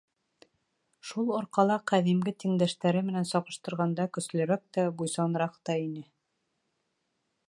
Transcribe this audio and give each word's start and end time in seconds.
Шул 1.09 1.27
арҡала 1.39 1.75
ҡәҙимге 1.91 2.31
тиңдәштәре 2.43 3.05
менән 3.11 3.29
сағыштырғанда 3.33 4.09
көслөрәк 4.19 4.63
тә, 4.79 4.87
буйсаныраҡ 5.03 5.61
та 5.69 5.77
ине. 5.85 6.05